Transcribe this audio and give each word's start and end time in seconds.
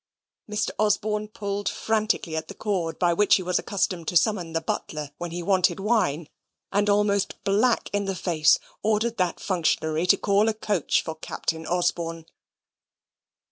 Mr. 0.49 0.71
Osborne 0.79 1.27
pulled 1.27 1.69
frantically 1.69 2.35
at 2.35 2.47
the 2.47 2.55
cord 2.55 2.97
by 2.97 3.13
which 3.13 3.35
he 3.35 3.43
was 3.43 3.59
accustomed 3.59 4.07
to 4.07 4.17
summon 4.17 4.53
the 4.53 4.59
butler 4.59 5.11
when 5.19 5.29
he 5.29 5.43
wanted 5.43 5.79
wine 5.79 6.27
and 6.71 6.89
almost 6.89 7.35
black 7.43 7.87
in 7.93 8.05
the 8.05 8.15
face, 8.15 8.57
ordered 8.81 9.17
that 9.17 9.39
functionary 9.39 10.07
to 10.07 10.17
call 10.17 10.49
a 10.49 10.55
coach 10.55 11.03
for 11.03 11.13
Captain 11.13 11.67
Osborne. 11.67 12.25